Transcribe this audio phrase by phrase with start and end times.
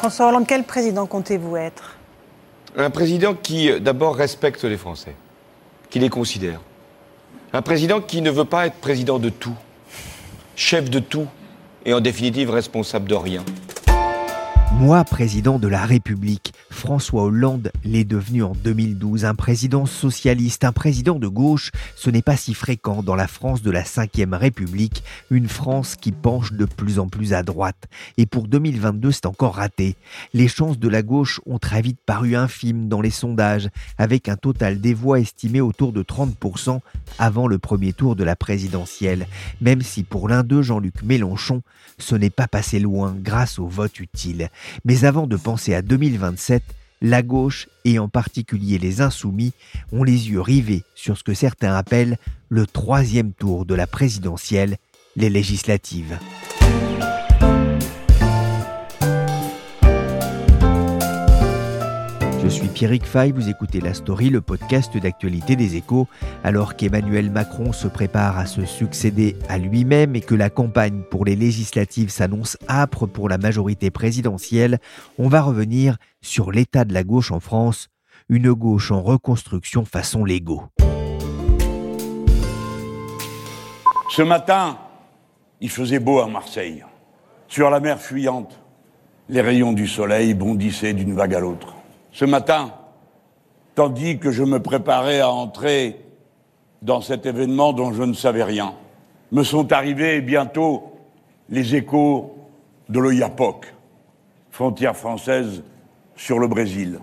[0.00, 1.98] François Hollande, quel président comptez-vous être?
[2.74, 5.14] Un président qui, d'abord, respecte les Français,
[5.90, 6.62] qui les considère.
[7.52, 9.54] Un président qui ne veut pas être président de tout,
[10.56, 11.26] chef de tout
[11.84, 13.44] et en définitive responsable de rien.
[14.72, 16.49] Moi, président de la République,
[16.80, 19.26] François Hollande l'est devenu en 2012.
[19.26, 23.60] Un président socialiste, un président de gauche, ce n'est pas si fréquent dans la France
[23.60, 27.86] de la Ve République, une France qui penche de plus en plus à droite.
[28.16, 29.94] Et pour 2022, c'est encore raté.
[30.32, 34.36] Les chances de la gauche ont très vite paru infimes dans les sondages, avec un
[34.36, 36.80] total des voix estimé autour de 30%
[37.18, 39.26] avant le premier tour de la présidentielle.
[39.60, 41.60] Même si pour l'un d'eux, Jean-Luc Mélenchon,
[41.98, 44.48] ce n'est pas passé loin grâce au vote utile.
[44.86, 46.69] Mais avant de penser à 2027,
[47.00, 49.52] la gauche, et en particulier les insoumis,
[49.92, 54.76] ont les yeux rivés sur ce que certains appellent le troisième tour de la présidentielle,
[55.16, 56.18] les législatives.
[62.50, 66.08] Suis Pierrick Fay, vous écoutez La Story, le podcast d'actualité des échos.
[66.42, 71.24] Alors qu'Emmanuel Macron se prépare à se succéder à lui-même et que la campagne pour
[71.24, 74.80] les législatives s'annonce âpre pour la majorité présidentielle,
[75.18, 77.88] on va revenir sur l'état de la gauche en France,
[78.28, 80.64] une gauche en reconstruction façon Lego.
[84.10, 84.76] Ce matin,
[85.60, 86.84] il faisait beau à Marseille.
[87.46, 88.60] Sur la mer fuyante,
[89.28, 91.76] les rayons du soleil bondissaient d'une vague à l'autre.
[92.12, 92.72] Ce matin,
[93.74, 96.04] tandis que je me préparais à entrer
[96.82, 98.74] dans cet événement dont je ne savais rien,
[99.32, 100.92] me sont arrivés bientôt
[101.48, 102.36] les échos
[102.88, 103.72] de l'Oyapoc,
[104.50, 105.62] frontière française
[106.16, 106.98] sur le Brésil,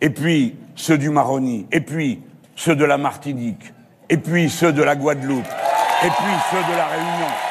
[0.00, 2.20] et puis ceux du Maroni, et puis
[2.54, 3.72] ceux de la Martinique,
[4.08, 5.46] et puis ceux de la Guadeloupe,
[6.04, 7.45] et puis ceux de la Réunion.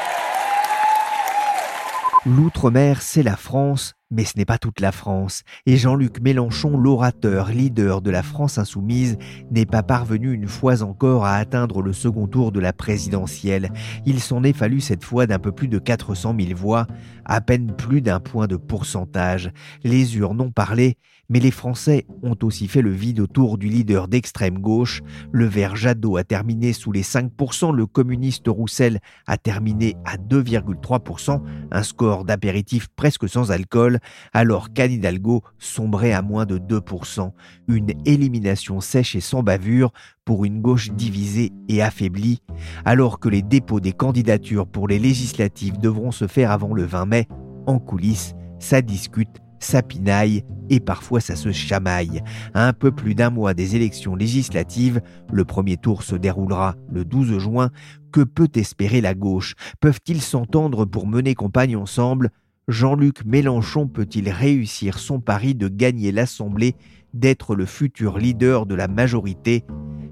[2.27, 5.43] L'outre-mer, c'est la France, mais ce n'est pas toute la France.
[5.67, 9.19] Et Jean-Luc Mélenchon, l'orateur, leader de la France insoumise,
[9.51, 13.69] n'est pas parvenu une fois encore à atteindre le second tour de la présidentielle.
[14.07, 16.87] Il s'en est fallu cette fois d'un peu plus de 400 000 voix,
[17.25, 19.51] à peine plus d'un point de pourcentage.
[19.83, 20.97] Les urnes ont parlé,
[21.29, 25.01] mais les Français ont aussi fait le vide autour du leader d'extrême gauche.
[25.31, 31.41] Le vert Jadot a terminé sous les 5%, le communiste Roussel a terminé à 2,3%,
[31.71, 33.99] un score d'apéritif presque sans alcool,
[34.33, 37.31] alors qu'Anne Hidalgo sombrait à moins de 2%.
[37.67, 39.91] Une élimination sèche et sans bavure
[40.25, 42.41] pour une gauche divisée et affaiblie,
[42.83, 47.05] alors que les dépôts des candidatures pour les législatives devront se faire avant le 20
[47.05, 47.27] mai,
[47.67, 52.21] en coulisses, ça discute ça pinaille et parfois ça se chamaille.
[52.53, 55.01] Un peu plus d'un mois des élections législatives,
[55.31, 57.69] le premier tour se déroulera le 12 juin.
[58.11, 59.55] Que peut espérer la gauche?
[59.79, 62.29] Peuvent-ils s'entendre pour mener campagne ensemble?
[62.67, 66.75] Jean-Luc Mélenchon peut-il réussir son pari de gagner l'Assemblée,
[67.13, 69.63] d'être le futur leader de la majorité?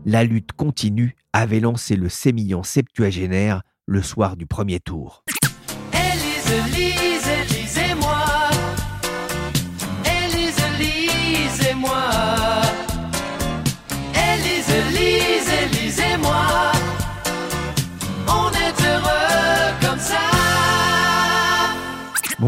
[0.06, 5.24] La lutte continue, avait lancé le sémillant septuagénaire le soir du premier tour.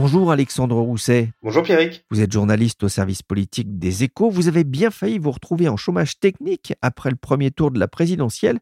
[0.06, 1.32] Bonjour Alexandre Rousset.
[1.42, 2.06] Bonjour Pierrick.
[2.12, 4.30] Vous êtes journaliste au service politique des échos.
[4.30, 7.88] Vous avez bien failli vous retrouver en chômage technique après le premier tour de la
[7.88, 8.60] présidentielle.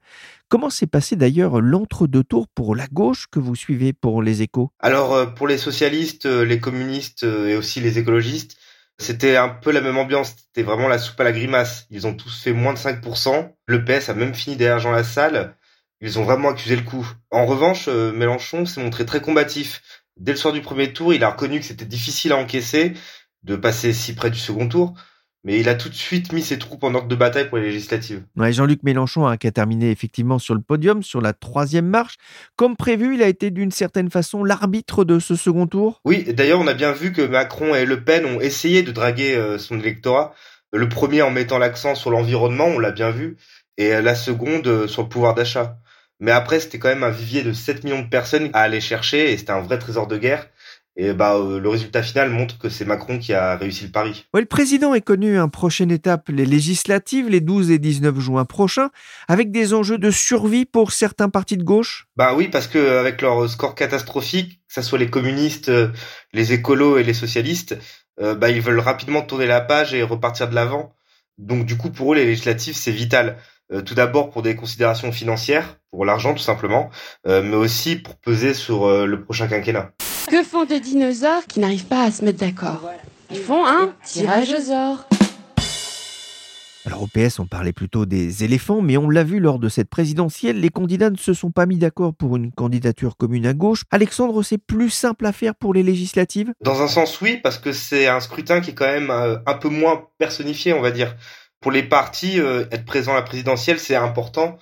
[0.47, 4.71] Comment s'est passé d'ailleurs l'entre-deux tours pour la gauche que vous suivez pour les échos?
[4.79, 8.55] Alors euh, pour les socialistes, euh, les communistes euh, et aussi les écologistes,
[8.97, 10.33] c'était un peu la même ambiance.
[10.37, 11.87] C'était vraiment la soupe à la grimace.
[11.89, 13.53] Ils ont tous fait moins de 5%.
[13.65, 15.57] Le PS a même fini derrière Jean Lassalle.
[15.99, 17.05] Ils ont vraiment accusé le coup.
[17.31, 21.29] En revanche, Mélenchon s'est montré très combatif dès le soir du premier tour, il a
[21.29, 22.93] reconnu que c'était difficile à encaisser
[23.43, 24.93] de passer si près du second tour.
[25.45, 27.65] Mais il a tout de suite mis ses troupes en ordre de bataille pour les
[27.65, 28.23] législatives.
[28.37, 32.15] Jean-Luc Mélenchon, hein, qui a terminé effectivement sur le podium, sur la troisième marche.
[32.55, 35.99] Comme prévu, il a été d'une certaine façon l'arbitre de ce second tour.
[36.05, 39.35] Oui, d'ailleurs, on a bien vu que Macron et Le Pen ont essayé de draguer
[39.35, 40.33] euh, son électorat.
[40.71, 43.35] Le premier en mettant l'accent sur l'environnement, on l'a bien vu,
[43.77, 45.77] et la seconde euh, sur le pouvoir d'achat.
[46.23, 49.33] Mais après, c'était quand même un vivier de 7 millions de personnes à aller chercher
[49.33, 50.47] et c'était un vrai trésor de guerre.
[50.95, 54.25] Et bah, euh, le résultat final montre que c'est Macron qui a réussi le pari.
[54.33, 58.89] le président est connu une prochaine étape, les législatives, les 12 et 19 juin prochains,
[59.27, 62.07] avec des enjeux de survie pour certains partis de gauche.
[62.15, 65.89] Bah oui, parce que avec leur score catastrophique, que ce soit les communistes, euh,
[66.31, 67.77] les écolos et les socialistes,
[68.21, 70.95] euh, bah ils veulent rapidement tourner la page et repartir de l'avant.
[71.37, 73.37] Donc du coup, pour eux, les législatives, c'est vital.
[73.81, 76.89] Tout d'abord pour des considérations financières, pour l'argent tout simplement,
[77.25, 79.91] mais aussi pour peser sur le prochain quinquennat.
[80.27, 82.89] Que font des dinosaures qui n'arrivent pas à se mettre d'accord?
[83.31, 85.07] Ils font un tirage aux ors.
[86.85, 89.89] Alors au PS, on parlait plutôt des éléphants, mais on l'a vu lors de cette
[89.89, 93.83] présidentielle, les candidats ne se sont pas mis d'accord pour une candidature commune à gauche.
[93.89, 96.53] Alexandre, c'est plus simple à faire pour les législatives?
[96.61, 99.53] Dans un sens, oui, parce que c'est un scrutin qui est quand même euh, un
[99.53, 101.15] peu moins personnifié, on va dire.
[101.63, 104.57] Pour les partis, euh, être présent à la présidentielle, c'est important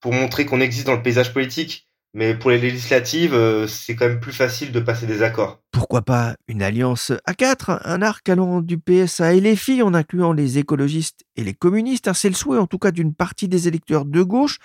[0.00, 1.85] pour montrer qu'on existe dans le paysage politique.
[2.16, 5.60] Mais pour les législatives, euh, c'est quand même plus facile de passer des accords.
[5.70, 9.92] Pourquoi pas une alliance à quatre, un arc allant du PSA et les filles en
[9.92, 12.08] incluant les écologistes et les communistes.
[12.08, 14.60] Hein, c'est le souhait en tout cas d'une partie des électeurs de gauche.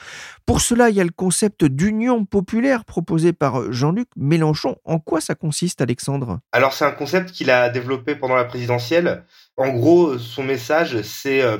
[0.46, 4.78] Pour cela, il y a le concept d'union populaire proposé par Jean-Luc Mélenchon.
[4.86, 6.40] En quoi ça consiste, Alexandre?
[6.54, 9.26] Alors c'est un concept qu'il a développé pendant la présidentielle.
[9.58, 11.58] En gros, son message, c'est euh,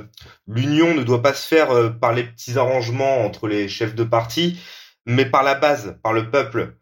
[0.48, 4.06] l'union ne doit pas se faire euh, par les petits arrangements entre les chefs de
[4.06, 4.58] parti,
[5.06, 6.76] mais par la base, par le peuple.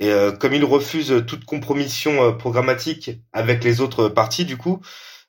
[0.00, 4.80] Et euh, comme il refuse toute compromission euh, programmatique avec les autres partis, du coup,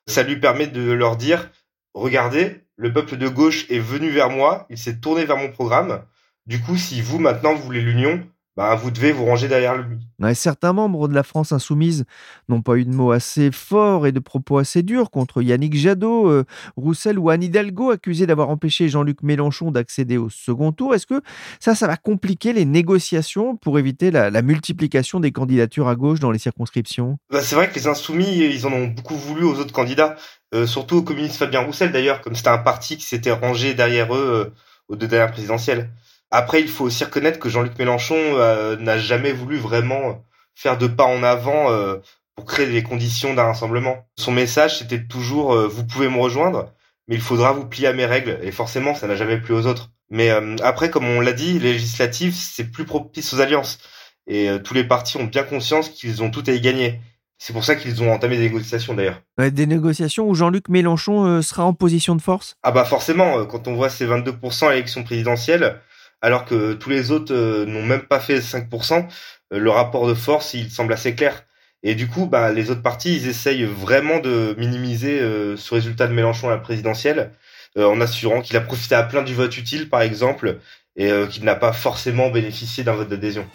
[0.06, 1.50] ça lui permet de leur dire
[1.94, 6.04] regardez, le peuple de gauche est venu vers moi, il s'est tourné vers mon programme.
[6.46, 8.24] Du coup, si vous maintenant vous voulez l'union,
[8.56, 9.98] bah, vous devez vous ranger derrière lui.
[10.34, 12.06] certains membres de la France insoumise
[12.48, 16.30] n'ont pas eu de mots assez forts et de propos assez durs contre Yannick Jadot,
[16.30, 16.44] euh,
[16.76, 20.94] Roussel ou Anne Hidalgo, accusés d'avoir empêché Jean-Luc Mélenchon d'accéder au second tour.
[20.94, 21.20] Est-ce que
[21.60, 26.30] ça, ça va compliquer les négociations pour éviter la, multiplication des candidatures à gauche dans
[26.30, 27.18] les circonscriptions?
[27.30, 30.16] Bah, C'est vrai que les insoumis, ils en ont beaucoup voulu aux autres candidats,
[30.54, 34.14] euh, surtout au communiste Fabien Roussel d'ailleurs, comme c'était un parti qui s'était rangé derrière
[34.14, 34.54] eux euh,
[34.88, 35.90] aux deux dernières présidentielles.
[36.30, 40.24] Après, il faut aussi reconnaître que Jean-Luc Mélenchon euh, n'a jamais voulu vraiment
[40.54, 41.96] faire de pas en avant euh,
[42.34, 44.06] pour créer les conditions d'un rassemblement.
[44.18, 46.72] Son message, c'était toujours euh, vous pouvez me rejoindre,
[47.06, 48.38] mais il faudra vous plier à mes règles.
[48.42, 49.90] Et forcément, ça n'a jamais plu aux autres.
[50.08, 50.30] Mais
[50.62, 53.80] après, comme on l'a dit, les législatives, c'est plus propice aux alliances.
[54.28, 57.00] Et tous les partis ont bien conscience qu'ils ont tout à y gagner.
[57.38, 59.20] C'est pour ça qu'ils ont entamé des négociations d'ailleurs.
[59.36, 62.54] des négociations où Jean-Luc Mélenchon sera en position de force?
[62.62, 65.80] Ah bah forcément, quand on voit ces 22% à l'élection présidentielle,
[66.22, 69.06] alors que tous les autres euh, n'ont même pas fait 5%,
[69.52, 71.44] euh, le rapport de force, il semble assez clair.
[71.82, 76.06] Et du coup, bah, les autres partis, ils essayent vraiment de minimiser euh, ce résultat
[76.08, 77.32] de Mélenchon à la présidentielle,
[77.78, 80.60] en assurant qu'il a profité à plein du vote utile, par exemple,
[80.96, 83.46] et qu'il n'a pas forcément bénéficié d'un vote d'adhésion.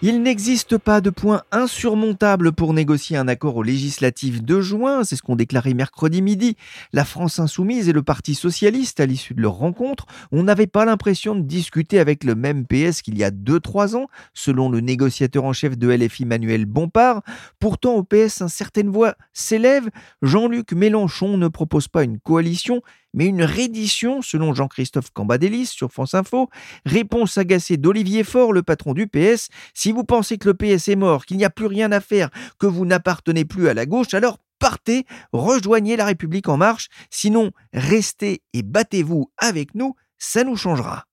[0.00, 5.16] Il n'existe pas de point insurmontable pour négocier un accord aux législatives de juin, c'est
[5.16, 6.56] ce qu'ont déclaré mercredi midi
[6.92, 10.06] la France insoumise et le Parti socialiste à l'issue de leur rencontre.
[10.30, 14.06] On n'avait pas l'impression de discuter avec le même PS qu'il y a 2-3 ans,
[14.34, 17.22] selon le négociateur en chef de LFI Manuel Bompard.
[17.58, 19.88] Pourtant au PS, une certaine voix s'élève.
[20.22, 22.82] Jean-Luc Mélenchon ne propose pas une coalition,
[23.14, 26.48] mais une reddition, selon Jean-Christophe Cambadélis sur France Info.
[26.84, 29.48] Réponse agacée d'Olivier Faure, le patron du PS.
[29.74, 32.30] Si vous pensez que le PS est mort, qu'il n'y a plus rien à faire,
[32.58, 36.88] que vous n'appartenez plus à la gauche, alors partez, rejoignez la République en marche.
[37.10, 41.04] Sinon, restez et battez-vous avec nous, ça nous changera.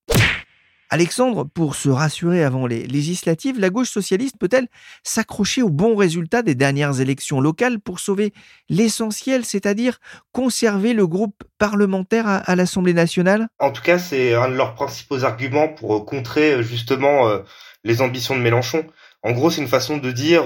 [0.90, 4.68] Alexandre, pour se rassurer avant les législatives, la gauche socialiste peut-elle
[5.04, 8.34] s'accrocher aux bons résultats des dernières élections locales pour sauver
[8.70, 10.00] l'essentiel, c'est-à-dire
[10.32, 13.48] conserver le groupe parlementaire à, l'Assemblée nationale?
[13.60, 17.40] En tout cas, c'est un de leurs principaux arguments pour euh, contrer euh, justement euh,
[17.84, 18.86] les ambitions de Mélenchon.
[19.24, 20.44] En gros, c'est une façon de dire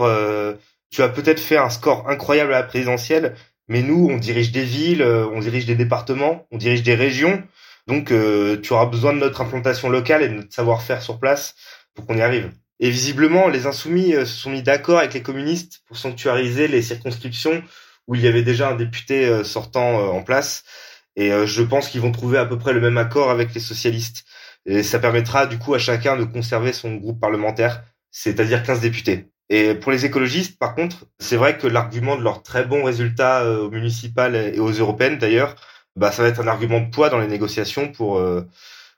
[0.90, 3.36] tu as peut-être fait un score incroyable à la présidentielle,
[3.68, 7.44] mais nous, on dirige des villes, on dirige des départements, on dirige des régions.
[7.90, 11.56] Donc, euh, tu auras besoin de notre implantation locale et de notre savoir-faire sur place
[11.96, 12.52] pour qu'on y arrive.
[12.80, 16.84] Et visiblement, les insoumis euh, se sont mis d'accord avec les communistes pour sanctuariser les
[16.84, 17.64] circonscriptions
[18.06, 20.64] où il y avait déjà un député euh, sortant en place.
[21.16, 24.24] Et je pense qu'ils vont trouver à peu près le même accord avec les socialistes.
[24.66, 29.26] Et ça permettra du coup à chacun de conserver son groupe parlementaire, c'est-à-dire 15 députés.
[29.50, 33.52] Et pour les écologistes, par contre, c'est vrai que l'argument de leurs très bons résultats
[33.52, 35.58] aux municipales et aux européennes d'ailleurs
[35.96, 38.48] bah, ça va être un argument de poids dans les négociations pour, euh,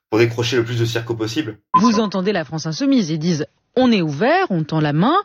[0.10, 1.60] pour décrocher le plus de circo possible.
[1.76, 3.46] Vous entendez la France insoumise, ils disent
[3.76, 5.16] on est ouvert, on tend la main,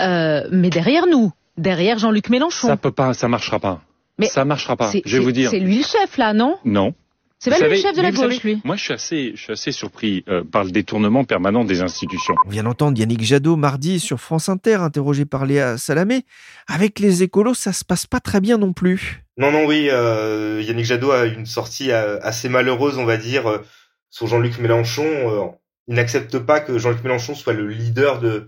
[0.00, 2.66] euh, mais derrière nous, derrière Jean-Luc Mélenchon.
[2.68, 3.80] Ça peut pas, ça marchera pas.
[4.18, 4.90] Mais ça marchera pas.
[5.04, 5.50] Je vais vous dire.
[5.50, 6.58] C'est lui le chef là, non?
[6.64, 6.94] Non.
[7.42, 8.60] C'est pas le chef de la gauche, lui.
[8.62, 12.36] Moi, je suis assez, je suis assez surpris euh, par le détournement permanent des institutions.
[12.46, 16.24] On vient d'entendre Yannick Jadot mardi sur France Inter, interrogé par Léa Salamé.
[16.68, 19.24] Avec les écolos, ça se passe pas très bien non plus.
[19.38, 19.88] Non, non, oui.
[19.90, 23.58] Euh, Yannick Jadot a une sortie euh, assez malheureuse, on va dire, euh,
[24.08, 25.52] sur Jean-Luc Mélenchon.
[25.88, 28.46] il n'accepte pas que Jean-Luc Mélenchon soit le leader de,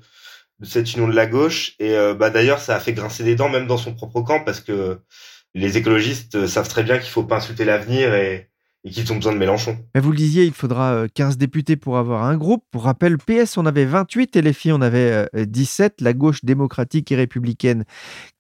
[0.61, 1.73] de cette union de la gauche.
[1.81, 4.61] Et bah d'ailleurs, ça a fait grincer des dents même dans son propre camp parce
[4.61, 5.01] que
[5.55, 8.51] les écologistes savent très bien qu'il faut pas insulter l'avenir et
[8.85, 9.79] et qu'ils ont besoin de Mélenchon.
[9.95, 12.65] Mais vous le disiez, il faudra 15 euh, députés pour avoir un groupe.
[12.71, 16.03] Pour rappel, PS, on avait 28 et les filles, on avait 17.
[16.03, 17.85] La gauche démocratique et républicaine,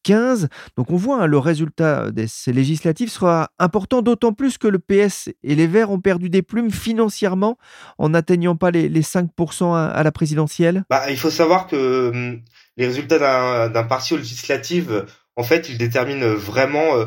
[0.02, 0.48] 15.
[0.76, 4.78] Donc on voit, hein, le résultat de ces législatives sera important, d'autant plus que le
[4.78, 7.56] PS et les Verts ont perdu des plumes financièrement
[7.96, 10.84] en n'atteignant pas les, 5% à, la présidentielle.
[10.90, 12.42] Bah, il faut savoir que hum,
[12.76, 14.88] les résultats d'un parti législatif,
[15.36, 16.96] en fait, ils déterminent vraiment...
[16.96, 17.06] Euh,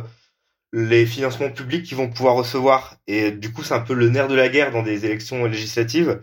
[0.74, 2.98] les financements publics qu'ils vont pouvoir recevoir.
[3.08, 6.20] Et du coup, c'est un peu le nerf de la guerre dans des élections législatives.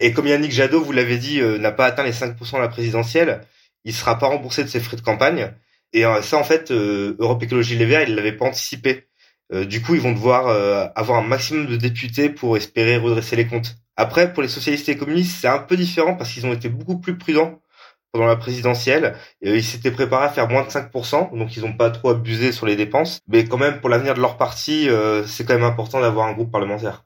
[0.00, 2.68] Et comme Yannick Jadot, vous l'avez dit, euh, n'a pas atteint les 5% à la
[2.68, 3.42] présidentielle,
[3.84, 5.52] il sera pas remboursé de ses frais de campagne.
[5.92, 9.06] Et euh, ça, en fait, euh, Europe Écologie Les Verts, ils l'avaient pas anticipé.
[9.52, 10.48] du coup, ils vont devoir
[10.96, 13.76] avoir un maximum de députés pour espérer redresser les comptes.
[13.96, 16.98] Après, pour les socialistes et communistes, c'est un peu différent parce qu'ils ont été beaucoup
[16.98, 17.60] plus prudents
[18.12, 19.16] pendant la présidentielle.
[19.40, 22.66] Ils s'étaient préparés à faire moins de 5%, donc ils n'ont pas trop abusé sur
[22.66, 23.20] les dépenses.
[23.28, 26.32] Mais quand même, pour l'avenir de leur parti, euh, c'est quand même important d'avoir un
[26.32, 27.04] groupe parlementaire.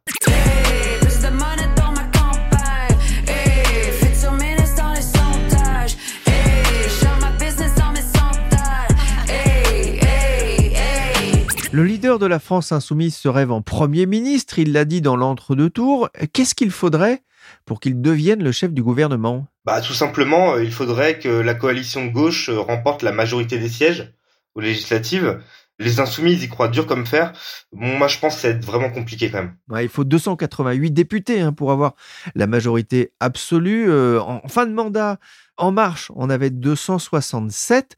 [11.76, 15.14] Le leader de la France insoumise se rêve en Premier ministre, il l'a dit dans
[15.14, 16.08] l'entre-deux tours.
[16.32, 17.20] Qu'est-ce qu'il faudrait
[17.66, 19.46] pour qu'il devienne le chef du gouvernement?
[19.66, 23.58] Bah, Tout simplement, euh, il faudrait que la coalition de gauche euh, remporte la majorité
[23.58, 24.10] des sièges
[24.54, 25.38] aux législatives.
[25.78, 27.32] Les insoumis, ils y croient dur comme fer.
[27.72, 29.56] Bon, moi, je pense que ça va être vraiment compliqué quand même.
[29.82, 31.94] il faut 288 députés hein, pour avoir
[32.34, 33.90] la majorité absolue.
[33.90, 35.18] Euh, en fin de mandat,
[35.58, 37.96] En Marche, on avait 267.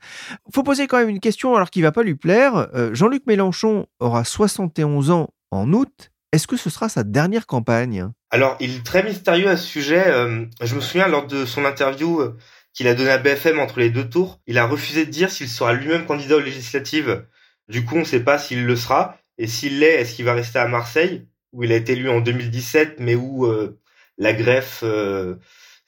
[0.53, 2.69] faut poser quand même une question alors qu'il va pas lui plaire.
[2.93, 6.11] Jean-Luc Mélenchon aura 71 ans en août.
[6.33, 8.11] Est-ce que ce sera sa dernière campagne?
[8.31, 10.07] Alors, il est très mystérieux à ce sujet.
[10.09, 12.37] Euh, je me souviens lors de son interview euh,
[12.75, 15.49] qu'il a donné à BFM entre les deux tours, il a refusé de dire s'il
[15.49, 17.25] sera lui-même candidat aux législatives.
[17.69, 19.19] Du coup, on ne sait pas s'il le sera.
[19.39, 22.21] Et s'il l'est, est-ce qu'il va rester à Marseille, où il a été élu en
[22.21, 23.79] 2017, mais où euh,
[24.19, 24.83] la greffe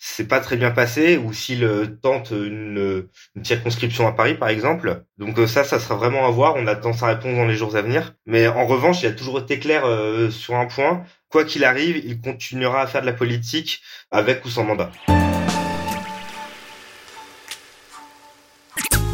[0.02, 3.06] c'est pas très bien passé ou s'il euh, tente une,
[3.36, 5.04] une, circonscription à Paris par exemple.
[5.18, 6.54] Donc euh, ça, ça sera vraiment à voir.
[6.56, 8.14] On attend sa réponse dans les jours à venir.
[8.24, 11.04] Mais en revanche, il a toujours été clair euh, sur un point.
[11.28, 14.90] Quoi qu'il arrive, il continuera à faire de la politique avec ou sans mandat.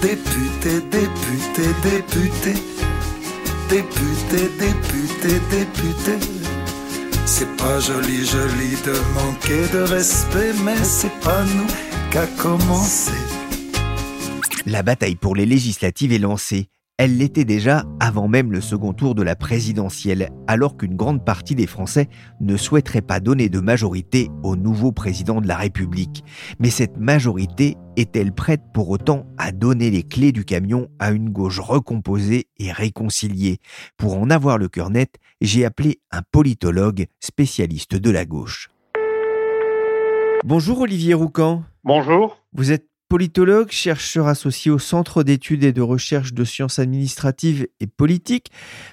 [0.00, 2.54] Député, député, député,
[3.68, 6.26] député, député, député.
[7.24, 11.66] C'est pas joli, joli de manquer de respect, mais c'est pas nous
[12.10, 13.12] qu'a commencé.
[14.64, 16.68] La bataille pour les législatives est lancée.
[16.98, 21.54] Elle l'était déjà avant même le second tour de la présidentielle, alors qu'une grande partie
[21.54, 22.08] des Français
[22.40, 26.24] ne souhaiterait pas donner de majorité au nouveau président de la République.
[26.58, 31.28] Mais cette majorité est-elle prête pour autant à donner les clés du camion à une
[31.28, 33.58] gauche recomposée et réconciliée?
[33.98, 38.70] Pour en avoir le cœur net, j'ai appelé un politologue spécialiste de la gauche.
[40.46, 41.62] Bonjour Olivier Roucan.
[41.84, 42.42] Bonjour.
[42.54, 47.86] Vous êtes politologue, chercheur associé au Centre d'études et de recherche de sciences administratives et
[47.86, 48.50] politiques.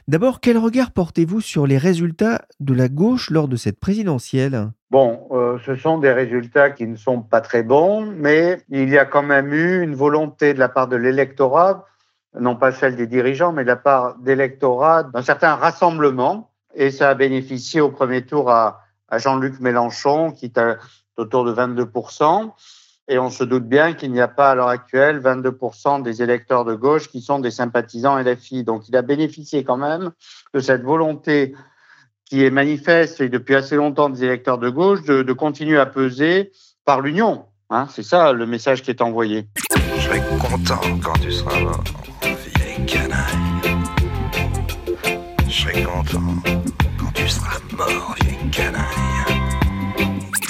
[0.08, 4.72] D'abord, quel regard portez-vous sur les résultats de la gauche lors de cette présidentielle?
[4.92, 8.98] Bon, euh, ce sont des résultats qui ne sont pas très bons, mais il y
[8.98, 11.86] a quand même eu une volonté de la part de l'électorat,
[12.40, 17.10] non pas celle des dirigeants, mais de la part d'électorat d'un certain rassemblement, et ça
[17.10, 20.60] a bénéficié au premier tour à, à Jean-Luc Mélenchon, qui est
[21.18, 21.90] autour de 22
[23.08, 26.66] et on se doute bien qu'il n'y a pas à l'heure actuelle 22% des électeurs
[26.66, 28.64] de gauche qui sont des sympathisants LFI.
[28.64, 30.12] Donc il a bénéficié quand même
[30.54, 31.54] de cette volonté
[32.26, 36.52] qui est manifeste et depuis assez longtemps des électeurs de gauche de, continuer à peser
[36.86, 37.46] par l'union.
[37.70, 39.48] Hein, c'est ça le message qui est envoyé.
[39.98, 41.84] Je serai content quand tu seras mort,
[42.22, 43.78] vieille canaille.
[45.48, 46.22] Je serai content
[46.98, 49.43] quand tu seras mort, vieille canaille.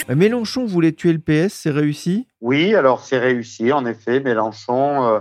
[0.09, 2.27] Mélenchon voulait tuer le PS, c'est réussi?
[2.41, 4.19] Oui, alors c'est réussi, en effet.
[4.19, 5.19] Mélenchon euh,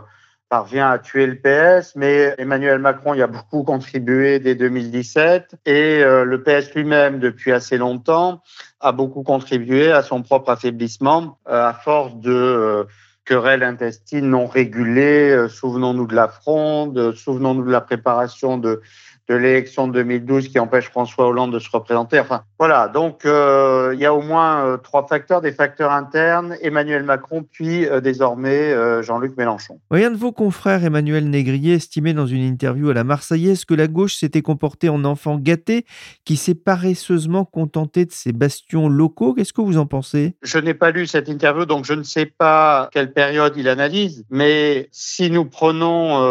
[0.48, 6.02] parvient à tuer le PS, mais Emmanuel Macron y a beaucoup contribué dès 2017 et
[6.02, 8.42] euh, le PS lui-même, depuis assez longtemps,
[8.80, 12.86] a beaucoup contribué à son propre affaiblissement euh, à force de
[13.24, 15.46] querelles intestines non régulées.
[15.48, 18.82] souvenons-nous de la fronde, souvenons-nous de la préparation de
[19.28, 22.18] de l'élection de 2012 qui empêche François Hollande de se représenter.
[22.18, 22.88] Enfin, voilà.
[22.88, 27.44] Donc, euh, il y a au moins euh, trois facteurs, des facteurs internes, Emmanuel Macron,
[27.50, 29.80] puis euh, désormais Jean-Luc Mélenchon.
[29.90, 33.86] Rien de vos confrères, Emmanuel Négrier, estimait dans une interview à la Marseillaise que la
[33.86, 35.86] gauche s'était comportée en enfant gâté
[36.24, 39.34] qui s'est paresseusement contenté de ses bastions locaux?
[39.34, 40.36] Qu'est-ce que vous en pensez?
[40.42, 44.24] Je n'ai pas lu cette interview, donc je ne sais pas quelle période il analyse,
[44.30, 46.22] mais si nous prenons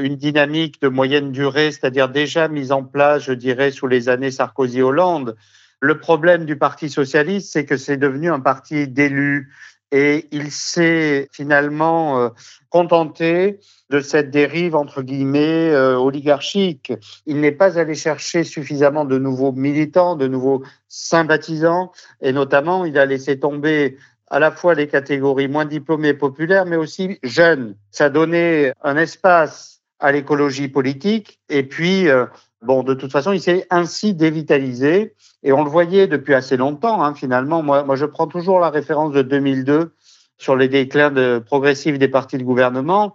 [0.00, 4.30] une dynamique de moyenne durée, c'est-à-dire déjà mise en place, je dirais, sous les années
[4.30, 5.36] Sarkozy-Hollande,
[5.80, 9.52] le problème du Parti socialiste, c'est que c'est devenu un parti d'élus
[9.92, 12.28] et il s'est finalement euh,
[12.68, 13.60] contenté
[13.90, 16.92] de cette dérive entre guillemets euh, oligarchique.
[17.26, 22.98] Il n'est pas allé chercher suffisamment de nouveaux militants, de nouveaux sympathisants, et notamment il
[22.98, 23.96] a laissé tomber
[24.28, 27.76] à la fois les catégories moins diplômées et populaires, mais aussi jeunes.
[27.92, 29.73] Ça donnait un espace
[30.04, 32.26] à l'écologie politique, et puis euh,
[32.60, 35.14] bon, de toute façon, il s'est ainsi dévitalisé.
[35.42, 37.62] Et on le voyait depuis assez longtemps, hein, finalement.
[37.62, 39.94] Moi, moi, je prends toujours la référence de 2002
[40.38, 43.14] sur les déclins de, progressifs des partis de gouvernement.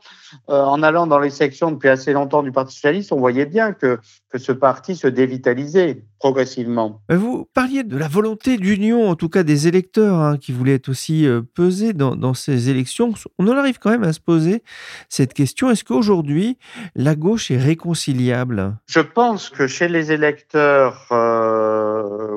[0.50, 3.74] Euh, en allant dans les sections depuis assez longtemps du Parti socialiste, on voyait bien
[3.74, 4.00] que,
[4.30, 7.02] que ce parti se dévitalisait progressivement.
[7.10, 11.26] Vous parliez de la volonté d'union, en tout cas des électeurs, hein, qui voulaient aussi
[11.26, 13.14] euh, peser dans, dans, ces élections.
[13.40, 14.64] On en arrive quand même à se poser
[15.08, 15.72] cette question.
[15.72, 16.58] Est-ce qu'aujourd'hui,
[16.96, 18.78] la gauche est réconciliable?
[18.88, 21.79] Je pense que chez les électeurs, euh,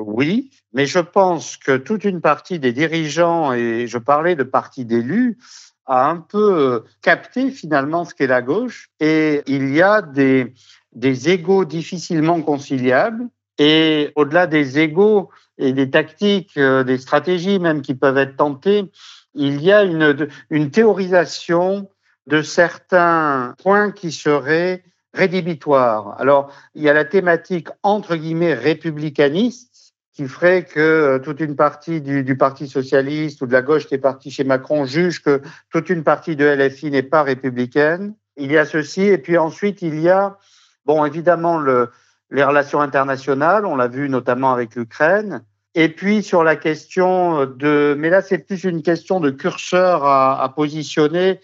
[0.07, 0.51] oui.
[0.73, 5.37] Mais je pense que toute une partie des dirigeants, et je parlais de partis d'élus,
[5.85, 8.89] a un peu capté finalement ce qu'est la gauche.
[8.99, 10.53] Et il y a des,
[10.93, 13.27] des égaux difficilement conciliables.
[13.59, 18.91] Et au-delà des égaux et des tactiques, des stratégies même qui peuvent être tentées,
[19.35, 21.89] il y a une, une théorisation
[22.27, 24.83] de certains points qui seraient
[25.13, 26.19] rédhibitoires.
[26.19, 29.72] Alors, il y a la thématique entre guillemets républicaniste
[30.13, 33.95] qui ferait que toute une partie du, du, Parti socialiste ou de la gauche qui
[33.95, 35.41] est partie chez Macron juge que
[35.71, 38.13] toute une partie de LFI n'est pas républicaine.
[38.37, 40.37] Il y a ceci, et puis ensuite il y a,
[40.85, 41.89] bon, évidemment, le,
[42.29, 45.43] les relations internationales, on l'a vu notamment avec l'Ukraine,
[45.75, 50.43] et puis sur la question de, mais là c'est plus une question de curseur à,
[50.43, 51.39] à positionner,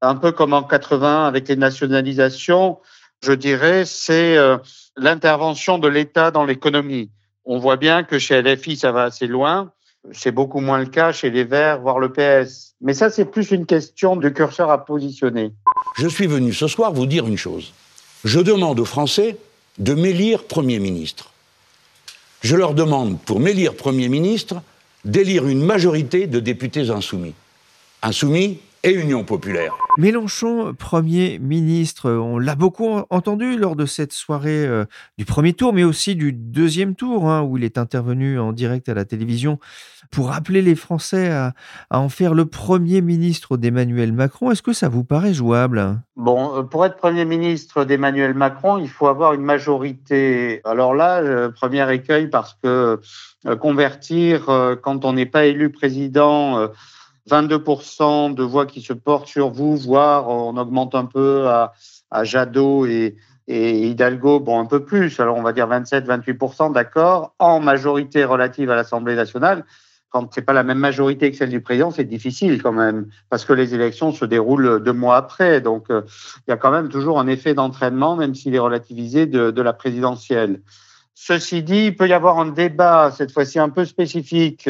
[0.00, 2.78] un peu comme en 80 avec les nationalisations,
[3.22, 4.58] je dirais, c'est euh,
[4.96, 7.10] l'intervention de l'État dans l'économie.
[7.46, 9.70] On voit bien que chez LFI, ça va assez loin.
[10.12, 12.74] C'est beaucoup moins le cas chez les Verts, voire le PS.
[12.80, 15.52] Mais ça, c'est plus une question de curseur à positionner.
[15.96, 17.72] Je suis venu ce soir vous dire une chose.
[18.24, 19.36] Je demande aux Français
[19.78, 21.30] de m'élire Premier ministre.
[22.42, 24.62] Je leur demande, pour m'élire Premier ministre,
[25.04, 27.34] d'élire une majorité de députés insoumis.
[28.02, 29.72] Insoumis et Union populaire.
[29.96, 34.84] Mélenchon, Premier ministre, on l'a beaucoup entendu lors de cette soirée euh,
[35.18, 38.88] du premier tour, mais aussi du deuxième tour, hein, où il est intervenu en direct
[38.88, 39.58] à la télévision
[40.10, 41.54] pour appeler les Français à,
[41.90, 44.50] à en faire le Premier ministre d'Emmanuel Macron.
[44.50, 45.98] Est-ce que ça vous paraît jouable?
[46.16, 50.60] Bon, pour être Premier ministre d'Emmanuel Macron, il faut avoir une majorité.
[50.64, 53.00] Alors là, le premier écueil, parce que
[53.46, 56.68] euh, convertir, euh, quand on n'est pas élu président,
[57.30, 61.72] 22% de voix qui se portent sur vous, voire on augmente un peu à,
[62.10, 67.34] à Jadot et, et Hidalgo, bon, un peu plus, alors on va dire 27-28%, d'accord,
[67.38, 69.64] en majorité relative à l'Assemblée nationale.
[70.08, 73.44] Quand c'est pas la même majorité que celle du président, c'est difficile quand même, parce
[73.44, 75.60] que les élections se déroulent deux mois après.
[75.60, 76.02] Donc, euh,
[76.46, 79.62] il y a quand même toujours un effet d'entraînement, même s'il est relativisé de, de
[79.62, 80.60] la présidentielle.
[81.14, 84.68] Ceci dit, il peut y avoir un débat, cette fois-ci un peu spécifique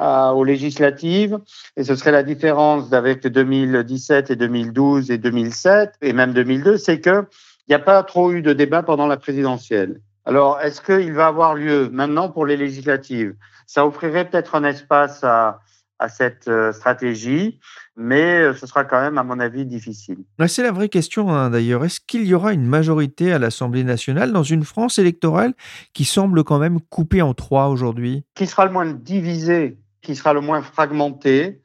[0.00, 1.38] euh, aux législatives,
[1.76, 7.00] et ce serait la différence avec 2017 et 2012 et 2007, et même 2002, c'est
[7.00, 7.24] qu'il
[7.68, 10.00] n'y a pas trop eu de débat pendant la présidentielle.
[10.26, 13.34] Alors, est-ce qu'il va avoir lieu maintenant pour les législatives?
[13.66, 15.60] Ça offrirait peut-être un espace à,
[15.98, 17.58] à cette stratégie,
[17.96, 20.18] mais ce sera quand même, à mon avis, difficile.
[20.46, 21.84] C'est la vraie question, hein, d'ailleurs.
[21.84, 25.54] Est-ce qu'il y aura une majorité à l'Assemblée nationale dans une France électorale
[25.92, 28.24] qui semble quand même coupée en trois aujourd'hui?
[28.34, 31.60] Qui sera le moins divisé, qui sera le moins fragmenté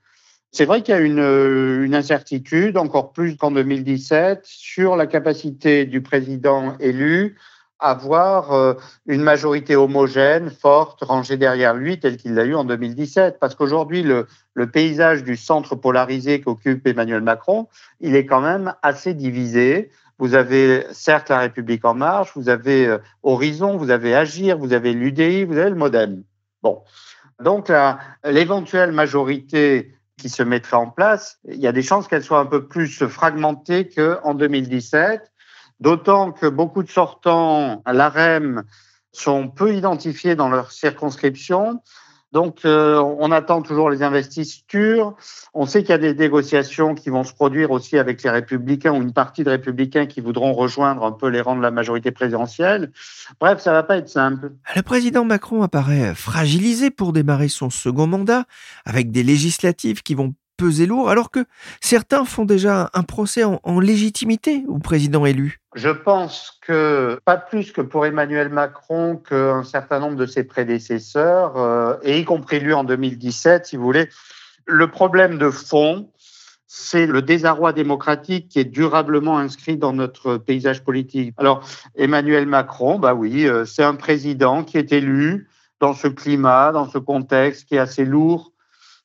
[0.51, 5.85] c'est vrai qu'il y a une, une, incertitude, encore plus qu'en 2017, sur la capacité
[5.85, 7.37] du président élu
[7.79, 8.73] avoir euh,
[9.05, 13.37] une majorité homogène, forte, rangée derrière lui, telle qu'il l'a eu en 2017.
[13.39, 17.67] Parce qu'aujourd'hui, le, le, paysage du centre polarisé qu'occupe Emmanuel Macron,
[18.01, 19.89] il est quand même assez divisé.
[20.17, 24.73] Vous avez certes la République en marche, vous avez euh, Horizon, vous avez Agir, vous
[24.73, 26.23] avez l'UDI, vous avez le Modem.
[26.61, 26.81] Bon.
[27.41, 27.71] Donc,
[28.25, 32.45] l'éventuelle majorité qui se mettrait en place, il y a des chances qu'elle soit un
[32.45, 35.28] peu plus fragmentée qu'en 2017
[35.79, 38.63] D'autant que beaucoup de sortants à l'AREM
[39.11, 41.81] sont peu identifiés dans leur circonscription.
[42.31, 45.15] Donc, euh, on attend toujours les investitures.
[45.55, 48.93] On sait qu'il y a des négociations qui vont se produire aussi avec les républicains
[48.93, 52.11] ou une partie de républicains qui voudront rejoindre un peu les rangs de la majorité
[52.11, 52.91] présidentielle.
[53.39, 54.51] Bref, ça va pas être simple.
[54.75, 58.45] Le président Macron apparaît fragilisé pour démarrer son second mandat,
[58.85, 61.45] avec des législatives qui vont peser lourd, alors que
[61.79, 67.71] certains font déjà un procès en, légitimité au président élu Je pense que pas plus
[67.71, 72.73] que pour Emmanuel Macron qu'un certain nombre de ses prédécesseurs, euh, et y compris lui
[72.73, 74.09] en 2017, si vous voulez,
[74.65, 76.09] le problème de fond,
[76.67, 81.33] c'est le désarroi démocratique qui est durablement inscrit dans notre paysage politique.
[81.37, 81.63] Alors,
[81.95, 85.47] Emmanuel Macron, bah oui, euh, c'est un président qui est élu
[85.79, 88.51] dans ce climat, dans ce contexte qui est assez lourd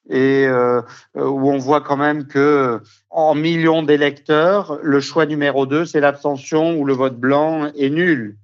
[0.09, 0.83] et euh,
[1.14, 6.77] où on voit quand même que en millions d'électeurs, le choix numéro deux, c'est l'abstention
[6.77, 8.37] ou le vote blanc est nul.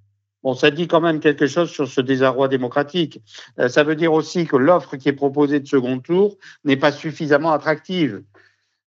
[0.42, 3.20] Bon, ça dit quand même quelque chose sur ce désarroi démocratique.
[3.58, 6.92] Euh, ça veut dire aussi que l'offre qui est proposée de second tour n'est pas
[6.92, 8.22] suffisamment attractive.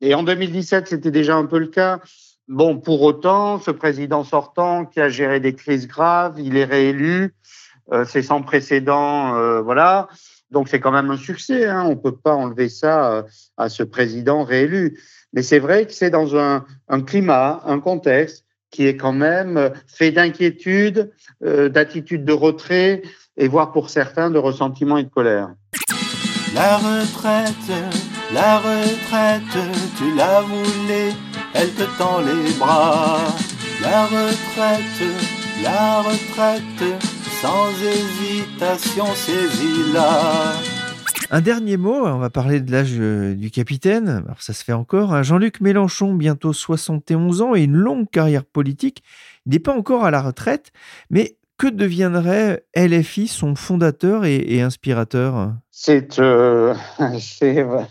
[0.00, 2.00] Et en 2017, c'était déjà un peu le cas.
[2.46, 7.34] Bon, pour autant, ce président sortant qui a géré des crises graves, il est réélu,
[7.92, 10.08] euh, c'est sans précédent, euh, voilà.
[10.50, 11.66] Donc c'est quand même un succès.
[11.66, 11.84] Hein.
[11.86, 13.22] On peut pas enlever ça euh,
[13.56, 14.98] à ce président réélu.
[15.32, 19.72] Mais c'est vrai que c'est dans un, un, climat, un contexte qui est quand même
[19.86, 21.10] fait d'inquiétude,
[21.44, 23.02] euh, d'attitude de retrait
[23.36, 25.50] et voire pour certains de ressentiment et de colère.
[26.54, 27.54] La retraite,
[28.32, 29.42] la retraite,
[29.96, 31.12] tu la voulais,
[31.54, 33.20] elle te tend les bras.
[33.80, 35.02] La retraite,
[35.62, 37.00] la retraite,
[37.40, 40.52] sans hésitation, saisis-la.
[41.30, 44.08] Un dernier mot, on va parler de l'âge euh, du capitaine.
[44.26, 45.14] Alors ça se fait encore.
[45.14, 45.22] Hein.
[45.22, 49.02] Jean-Luc Mélenchon, bientôt 71 ans et une longue carrière politique.
[49.46, 50.72] Il n'est pas encore à la retraite,
[51.08, 55.52] mais que deviendrait LFI, son fondateur et, inspirateur?
[55.70, 56.74] C'est euh,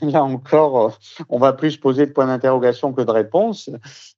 [0.01, 0.89] là encore, euh,
[1.29, 3.69] on va plus poser de points d'interrogation que de réponse,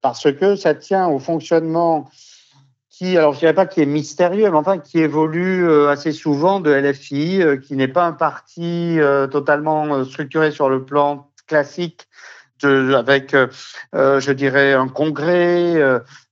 [0.02, 2.10] parce que ça tient au fonctionnement
[2.92, 6.60] qui, alors je dirais pas qui est mystérieux, mais enfin qui évolue euh, assez souvent
[6.60, 12.08] de LFI, euh, qui n'est pas un parti euh, totalement structuré sur le plan classique,
[12.62, 13.36] de, avec,
[13.92, 15.82] je dirais, un congrès,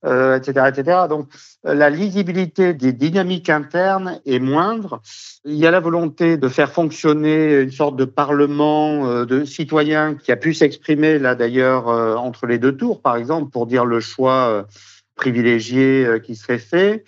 [0.06, 0.98] etc., etc.
[1.10, 1.28] Donc
[1.64, 5.02] la lisibilité des dynamiques internes est moindre.
[5.44, 10.32] Il y a la volonté de faire fonctionner une sorte de parlement de citoyens qui
[10.32, 14.68] a pu s'exprimer là d'ailleurs entre les deux tours, par exemple, pour dire le choix
[15.20, 17.04] privilégié euh, qui serait fait.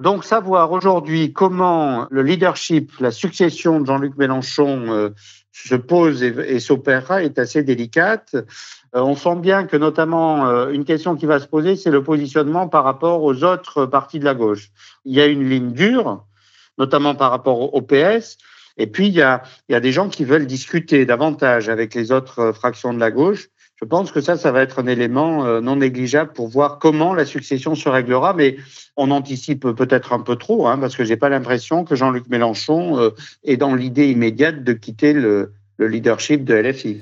[0.00, 5.10] Donc savoir aujourd'hui comment le leadership, la succession de Jean-Luc Mélenchon euh,
[5.52, 8.34] se pose et, s'opérera est assez délicate.
[8.34, 12.68] Euh, on sent bien que notamment une question qui va se poser, c'est le positionnement
[12.68, 14.70] par rapport aux autres partis de la gauche.
[15.04, 16.26] Il y a une ligne dure,
[16.78, 18.36] notamment par rapport au PS,
[18.76, 21.94] et puis il y a, il y a des gens qui veulent discuter davantage avec
[21.94, 25.44] les autres fractions de la gauche je pense que ça, ça va être un élément
[25.44, 28.32] euh, non négligeable pour voir comment la succession se réglera.
[28.32, 28.56] Mais
[28.96, 32.98] on anticipe peut-être un peu trop, hein, parce que j'ai pas l'impression que Jean-Luc Mélenchon
[32.98, 33.10] euh,
[33.44, 37.00] est dans l'idée immédiate de quitter le, le leadership de LFI.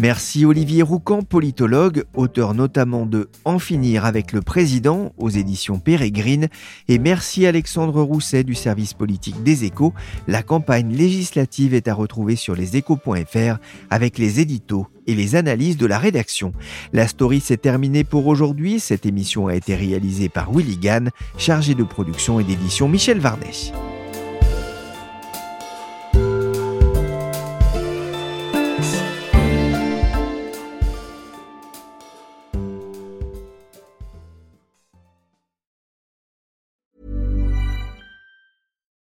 [0.00, 6.48] Merci Olivier Roucan, politologue, auteur notamment de En finir avec le président aux éditions Pérégrine,
[6.88, 9.92] et merci Alexandre Rousset du service politique des échos.
[10.26, 13.58] La campagne législative est à retrouver sur leséchos.fr
[13.90, 16.54] avec les éditos et les analyses de la rédaction.
[16.94, 18.80] La story s'est terminée pour aujourd'hui.
[18.80, 23.70] Cette émission a été réalisée par Willy Gann, chargé de production et d'édition Michel Varnet.